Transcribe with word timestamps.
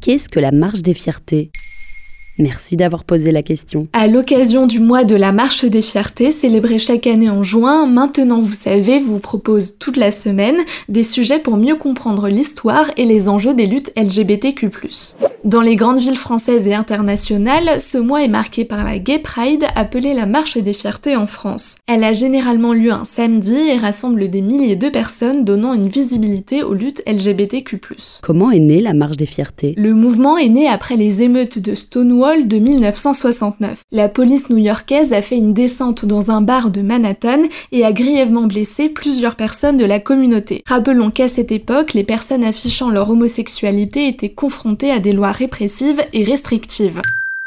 Qu'est-ce 0.00 0.30
que 0.30 0.40
la 0.40 0.50
marche 0.50 0.80
des 0.80 0.94
fiertés? 0.94 1.50
Merci 2.38 2.76
d'avoir 2.76 3.04
posé 3.04 3.32
la 3.32 3.42
question. 3.42 3.86
À 3.92 4.06
l'occasion 4.06 4.66
du 4.66 4.80
mois 4.80 5.04
de 5.04 5.14
la 5.14 5.30
Marche 5.30 5.66
des 5.66 5.82
Fiertés, 5.82 6.30
célébré 6.30 6.78
chaque 6.78 7.06
année 7.06 7.28
en 7.28 7.42
juin, 7.42 7.86
Maintenant 7.86 8.40
vous 8.40 8.54
savez 8.54 8.98
vous 8.98 9.18
propose 9.18 9.76
toute 9.78 9.98
la 9.98 10.10
semaine 10.10 10.56
des 10.88 11.02
sujets 11.02 11.38
pour 11.38 11.58
mieux 11.58 11.76
comprendre 11.76 12.28
l'histoire 12.28 12.90
et 12.96 13.04
les 13.04 13.28
enjeux 13.28 13.52
des 13.52 13.66
luttes 13.66 13.92
LGBTQ+. 13.94 14.70
Dans 15.44 15.62
les 15.62 15.74
grandes 15.74 16.00
villes 16.00 16.18
françaises 16.18 16.66
et 16.66 16.74
internationales, 16.74 17.80
ce 17.80 17.96
mois 17.96 18.22
est 18.22 18.28
marqué 18.28 18.66
par 18.66 18.84
la 18.84 18.98
Gay 18.98 19.18
Pride, 19.20 19.64
appelée 19.74 20.12
la 20.12 20.26
Marche 20.26 20.58
des 20.58 20.74
Fiertés 20.74 21.16
en 21.16 21.26
France. 21.26 21.78
Elle 21.86 22.04
a 22.04 22.12
généralement 22.12 22.74
lieu 22.74 22.92
un 22.92 23.06
samedi 23.06 23.54
et 23.54 23.78
rassemble 23.78 24.28
des 24.28 24.42
milliers 24.42 24.76
de 24.76 24.90
personnes 24.90 25.46
donnant 25.46 25.72
une 25.72 25.88
visibilité 25.88 26.62
aux 26.62 26.74
luttes 26.74 27.02
LGBTQ+. 27.06 27.80
Comment 28.20 28.50
est 28.50 28.58
née 28.58 28.82
la 28.82 28.92
Marche 28.92 29.16
des 29.16 29.24
Fiertés? 29.24 29.72
Le 29.78 29.94
mouvement 29.94 30.36
est 30.36 30.50
né 30.50 30.68
après 30.68 30.96
les 30.96 31.22
émeutes 31.22 31.58
de 31.58 31.74
Stonewall 31.74 32.46
de 32.46 32.58
1969. 32.58 33.80
La 33.92 34.10
police 34.10 34.50
new-yorkaise 34.50 35.14
a 35.14 35.22
fait 35.22 35.38
une 35.38 35.54
descente 35.54 36.04
dans 36.04 36.30
un 36.30 36.42
bar 36.42 36.70
de 36.70 36.82
Manhattan 36.82 37.40
et 37.72 37.86
a 37.86 37.92
grièvement 37.92 38.46
blessé 38.46 38.90
plusieurs 38.90 39.36
personnes 39.36 39.78
de 39.78 39.86
la 39.86 40.00
communauté. 40.00 40.62
Rappelons 40.66 41.10
qu'à 41.10 41.28
cette 41.28 41.50
époque, 41.50 41.94
les 41.94 42.04
personnes 42.04 42.44
affichant 42.44 42.90
leur 42.90 43.08
homosexualité 43.08 44.06
étaient 44.06 44.28
confrontées 44.28 44.90
à 44.90 44.98
des 44.98 45.14
lois 45.14 45.29
répressive 45.32 46.02
et 46.12 46.24
restrictive. 46.24 47.00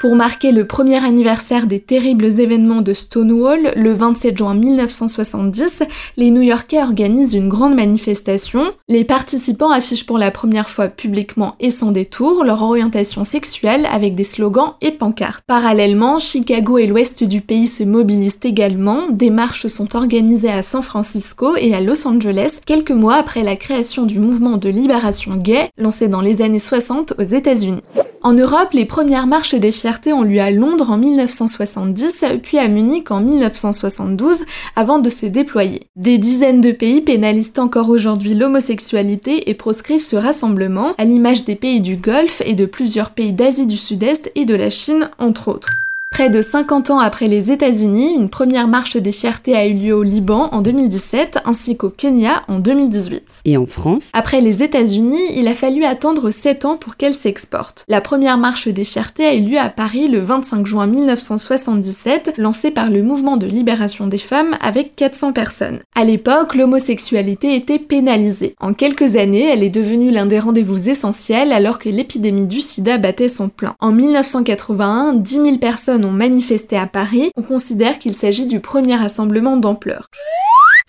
Pour 0.00 0.14
marquer 0.14 0.52
le 0.52 0.64
premier 0.64 1.04
anniversaire 1.04 1.66
des 1.66 1.80
terribles 1.80 2.38
événements 2.38 2.82
de 2.82 2.94
Stonewall, 2.94 3.72
le 3.74 3.92
27 3.92 4.38
juin 4.38 4.54
1970, 4.54 5.82
les 6.16 6.30
New-Yorkais 6.30 6.80
organisent 6.80 7.34
une 7.34 7.48
grande 7.48 7.74
manifestation. 7.74 8.72
Les 8.88 9.02
participants 9.02 9.72
affichent 9.72 10.06
pour 10.06 10.18
la 10.18 10.30
première 10.30 10.70
fois 10.70 10.86
publiquement 10.86 11.56
et 11.58 11.72
sans 11.72 11.90
détour 11.90 12.44
leur 12.44 12.62
orientation 12.62 13.24
sexuelle 13.24 13.88
avec 13.92 14.14
des 14.14 14.22
slogans 14.22 14.74
et 14.80 14.92
pancartes. 14.92 15.42
Parallèlement, 15.48 16.20
Chicago 16.20 16.78
et 16.78 16.86
l'ouest 16.86 17.24
du 17.24 17.40
pays 17.40 17.66
se 17.66 17.82
mobilisent 17.82 18.38
également. 18.44 19.08
Des 19.10 19.30
marches 19.30 19.66
sont 19.66 19.96
organisées 19.96 20.52
à 20.52 20.62
San 20.62 20.84
Francisco 20.84 21.56
et 21.56 21.74
à 21.74 21.80
Los 21.80 22.06
Angeles 22.06 22.60
quelques 22.64 22.92
mois 22.92 23.16
après 23.16 23.42
la 23.42 23.56
création 23.56 24.06
du 24.06 24.20
mouvement 24.20 24.58
de 24.58 24.68
libération 24.68 25.34
gay 25.34 25.70
lancé 25.76 26.06
dans 26.06 26.20
les 26.20 26.40
années 26.40 26.60
60 26.60 27.14
aux 27.18 27.22
États-Unis. 27.22 27.82
En 28.22 28.32
Europe, 28.32 28.72
les 28.72 28.84
premières 28.84 29.28
marches 29.28 29.54
des 29.54 29.70
fiertés 29.70 30.12
ont 30.12 30.22
lieu 30.22 30.40
à 30.40 30.50
Londres 30.50 30.90
en 30.90 30.98
1970, 30.98 32.24
puis 32.42 32.58
à 32.58 32.66
Munich 32.66 33.12
en 33.12 33.20
1972, 33.20 34.44
avant 34.74 34.98
de 34.98 35.08
se 35.08 35.26
déployer. 35.26 35.86
Des 35.94 36.18
dizaines 36.18 36.60
de 36.60 36.72
pays 36.72 37.00
pénalisent 37.00 37.52
encore 37.58 37.90
aujourd'hui 37.90 38.34
l'homosexualité 38.34 39.48
et 39.48 39.54
proscrivent 39.54 40.02
ce 40.02 40.16
rassemblement, 40.16 40.94
à 40.98 41.04
l'image 41.04 41.44
des 41.44 41.54
pays 41.54 41.80
du 41.80 41.96
Golfe 41.96 42.42
et 42.44 42.54
de 42.54 42.66
plusieurs 42.66 43.10
pays 43.10 43.32
d'Asie 43.32 43.66
du 43.66 43.76
Sud-Est 43.76 44.32
et 44.34 44.44
de 44.44 44.54
la 44.56 44.70
Chine, 44.70 45.10
entre 45.18 45.48
autres. 45.48 45.70
Près 46.10 46.30
de 46.30 46.42
50 46.42 46.90
ans 46.90 46.98
après 46.98 47.28
les 47.28 47.52
États-Unis, 47.52 48.14
une 48.14 48.28
première 48.28 48.66
marche 48.66 48.96
des 48.96 49.12
fiertés 49.12 49.54
a 49.54 49.66
eu 49.66 49.74
lieu 49.74 49.94
au 49.94 50.02
Liban 50.02 50.48
en 50.50 50.62
2017 50.62 51.38
ainsi 51.44 51.76
qu'au 51.76 51.90
Kenya 51.90 52.42
en 52.48 52.58
2018. 52.58 53.42
Et 53.44 53.56
en 53.56 53.66
France? 53.66 54.10
Après 54.14 54.40
les 54.40 54.64
États-Unis, 54.64 55.20
il 55.36 55.46
a 55.46 55.54
fallu 55.54 55.84
attendre 55.84 56.32
7 56.32 56.64
ans 56.64 56.76
pour 56.76 56.96
qu'elle 56.96 57.14
s'exporte. 57.14 57.84
La 57.88 58.00
première 58.00 58.36
marche 58.36 58.66
des 58.66 58.82
fiertés 58.84 59.26
a 59.26 59.34
eu 59.34 59.42
lieu 59.42 59.58
à 59.58 59.68
Paris 59.68 60.08
le 60.08 60.18
25 60.18 60.66
juin 60.66 60.86
1977, 60.88 62.34
lancée 62.36 62.72
par 62.72 62.90
le 62.90 63.02
mouvement 63.02 63.36
de 63.36 63.46
libération 63.46 64.08
des 64.08 64.18
femmes 64.18 64.56
avec 64.60 64.96
400 64.96 65.32
personnes. 65.32 65.78
À 65.94 66.04
l'époque, 66.04 66.56
l'homosexualité 66.56 67.54
était 67.54 67.78
pénalisée. 67.78 68.56
En 68.58 68.72
quelques 68.72 69.14
années, 69.14 69.50
elle 69.52 69.62
est 69.62 69.68
devenue 69.70 70.10
l'un 70.10 70.26
des 70.26 70.40
rendez-vous 70.40 70.88
essentiels 70.88 71.52
alors 71.52 71.78
que 71.78 71.90
l'épidémie 71.90 72.46
du 72.46 72.60
sida 72.60 72.98
battait 72.98 73.28
son 73.28 73.50
plein. 73.50 73.76
En 73.78 73.92
1981, 73.92 75.12
10 75.14 75.34
000 75.34 75.58
personnes 75.58 75.97
ont 76.04 76.12
manifesté 76.12 76.76
à 76.76 76.86
Paris, 76.86 77.30
on 77.36 77.42
considère 77.42 77.98
qu'il 77.98 78.14
s'agit 78.14 78.46
du 78.46 78.60
premier 78.60 78.96
rassemblement 78.96 79.56
d'ampleur. 79.56 80.08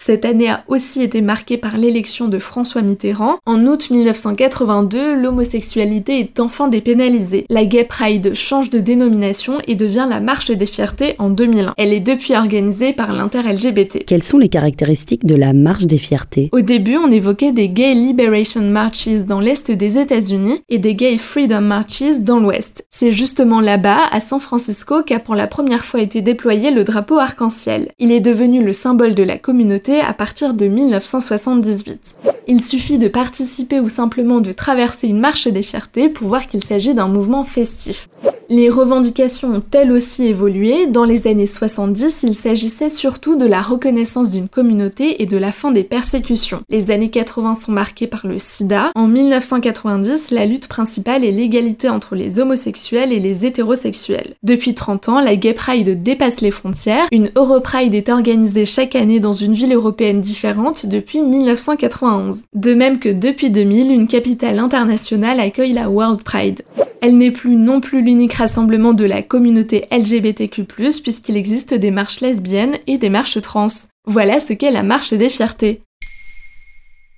Cette 0.09 0.25
année 0.25 0.49
a 0.49 0.63
aussi 0.67 1.03
été 1.03 1.21
marquée 1.21 1.57
par 1.57 1.77
l'élection 1.77 2.29
de 2.29 2.39
François 2.39 2.81
Mitterrand. 2.81 3.37
En 3.45 3.67
août 3.67 3.91
1982, 3.91 5.13
l'homosexualité 5.13 6.19
est 6.19 6.39
enfin 6.39 6.67
dépénalisée. 6.67 7.45
La 7.47 7.63
Gay 7.63 7.83
Pride 7.83 8.33
change 8.33 8.71
de 8.71 8.79
dénomination 8.79 9.59
et 9.67 9.75
devient 9.75 10.07
la 10.09 10.19
Marche 10.19 10.49
des 10.49 10.65
Fiertés 10.65 11.13
en 11.19 11.29
2001. 11.29 11.75
Elle 11.77 11.93
est 11.93 11.99
depuis 11.99 12.33
organisée 12.33 12.91
par 12.91 13.13
l'inter-LGBT. 13.13 14.03
Quelles 14.07 14.23
sont 14.23 14.39
les 14.39 14.49
caractéristiques 14.49 15.27
de 15.27 15.35
la 15.35 15.53
Marche 15.53 15.85
des 15.85 15.99
Fiertés? 15.99 16.49
Au 16.53 16.61
début, 16.61 16.97
on 16.97 17.11
évoquait 17.11 17.51
des 17.51 17.69
Gay 17.69 17.93
Liberation 17.93 18.61
Marches 18.61 19.25
dans 19.27 19.39
l'est 19.39 19.69
des 19.69 19.99
États-Unis 19.99 20.63
et 20.69 20.79
des 20.79 20.95
Gay 20.95 21.19
Freedom 21.19 21.61
Marches 21.61 22.21
dans 22.21 22.39
l'ouest. 22.39 22.83
C'est 22.89 23.11
justement 23.11 23.61
là-bas, 23.61 24.07
à 24.11 24.21
San 24.21 24.39
Francisco, 24.39 25.03
qu'a 25.03 25.19
pour 25.19 25.35
la 25.35 25.45
première 25.45 25.85
fois 25.85 26.01
été 26.01 26.23
déployé 26.23 26.71
le 26.71 26.83
drapeau 26.83 27.19
arc-en-ciel. 27.19 27.91
Il 27.99 28.11
est 28.11 28.21
devenu 28.21 28.63
le 28.63 28.73
symbole 28.73 29.13
de 29.13 29.21
la 29.21 29.37
communauté 29.37 29.98
à 30.01 30.13
partir 30.13 30.53
de 30.53 30.67
1978. 30.67 32.15
Il 32.47 32.63
suffit 32.63 32.97
de 32.97 33.07
participer 33.07 33.79
ou 33.79 33.89
simplement 33.89 34.41
de 34.41 34.51
traverser 34.51 35.07
une 35.07 35.19
marche 35.19 35.47
des 35.47 35.61
fiertés 35.61 36.09
pour 36.09 36.27
voir 36.27 36.47
qu'il 36.47 36.63
s'agit 36.63 36.93
d'un 36.93 37.07
mouvement 37.07 37.43
festif. 37.43 38.09
Les 38.51 38.67
revendications 38.71 39.57
ont 39.57 39.63
elles 39.73 39.91
aussi 39.91 40.25
évolué. 40.25 40.87
Dans 40.87 41.03
les 41.03 41.27
années 41.27 41.45
70, 41.45 42.23
il 42.23 42.33
s'agissait 42.33 42.89
surtout 42.89 43.35
de 43.35 43.45
la 43.45 43.61
reconnaissance 43.61 44.31
d'une 44.31 44.49
communauté 44.49 45.21
et 45.21 45.27
de 45.27 45.37
la 45.37 45.51
fin 45.51 45.71
des 45.71 45.83
persécutions. 45.83 46.61
Les 46.67 46.89
années 46.89 47.11
80 47.11 47.53
sont 47.53 47.71
marquées 47.71 48.07
par 48.07 48.25
le 48.25 48.39
sida. 48.39 48.91
En 48.95 49.05
1990, 49.05 50.31
la 50.31 50.47
lutte 50.47 50.67
principale 50.67 51.23
est 51.23 51.31
l'égalité 51.31 51.89
entre 51.89 52.15
les 52.15 52.39
homosexuels 52.39 53.13
et 53.13 53.19
les 53.19 53.45
hétérosexuels. 53.45 54.33
Depuis 54.41 54.73
30 54.73 55.09
ans, 55.09 55.19
la 55.21 55.35
Gay 55.35 55.53
Pride 55.53 56.01
dépasse 56.01 56.41
les 56.41 56.49
frontières. 56.49 57.05
Une 57.11 57.29
Europride 57.35 57.93
est 57.93 58.09
organisée 58.09 58.65
chaque 58.65 58.95
année 58.95 59.19
dans 59.19 59.33
une 59.33 59.53
ville 59.53 59.73
européenne 59.73 60.21
différente 60.21 60.87
depuis 60.87 61.21
1991. 61.21 62.45
De 62.55 62.73
même 62.73 62.97
que 62.97 63.09
depuis 63.09 63.51
2000, 63.51 63.91
une 63.91 64.07
capitale 64.07 64.57
internationale 64.57 65.39
accueille 65.39 65.73
la 65.73 65.87
World 65.87 66.23
Pride. 66.23 66.63
Elle 67.01 67.17
n'est 67.17 67.31
plus 67.31 67.55
non 67.55 67.79
plus 67.79 68.03
l'unique 68.03 68.33
rassemblement 68.33 68.93
de 68.93 69.05
la 69.05 69.21
communauté 69.21 69.85
LGBTQ+, 69.91 70.65
puisqu'il 71.01 71.37
existe 71.37 71.73
des 71.73 71.91
marches 71.91 72.19
lesbiennes 72.21 72.77
et 72.87 72.97
des 72.97 73.09
marches 73.09 73.41
trans. 73.41 73.67
Voilà 74.05 74.39
ce 74.39 74.53
qu'est 74.53 74.71
la 74.71 74.83
marche 74.83 75.13
des 75.13 75.29
fiertés. 75.29 75.81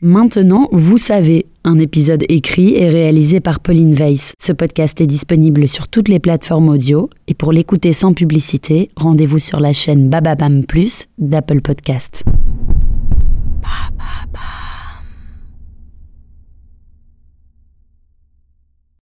Maintenant, 0.04 0.68
vous 0.72 0.98
savez, 0.98 1.46
un 1.64 1.78
épisode 1.78 2.24
écrit 2.28 2.76
et 2.76 2.90
réalisé 2.90 3.40
par 3.40 3.60
Pauline 3.60 3.94
Weiss. 3.94 4.34
Ce 4.42 4.52
podcast 4.52 5.00
est 5.00 5.08
disponible 5.08 5.68
sur 5.68 5.88
toutes 5.88 6.10
les 6.10 6.20
plateformes 6.20 6.70
audio 6.70 7.10
et 7.28 7.36
pour 7.36 7.52
l'écouter 7.52 7.94
sans 7.94 8.14
publicité, 8.14 8.90
rendez-vous 8.96 9.38
sur 9.38 9.60
la 9.60 9.74
chaîne 9.74 10.10
Bababam 10.10 10.66
Plus 10.66 11.06
d'Apple 11.20 11.62
Podcast. 11.62 12.24